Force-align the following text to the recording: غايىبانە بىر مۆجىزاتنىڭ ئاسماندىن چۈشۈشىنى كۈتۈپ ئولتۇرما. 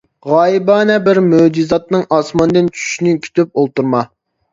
غايىبانە 0.27 0.93
بىر 1.07 1.19
مۆجىزاتنىڭ 1.25 2.05
ئاسماندىن 2.17 2.71
چۈشۈشىنى 2.79 3.13
كۈتۈپ 3.27 3.53
ئولتۇرما. 3.63 4.03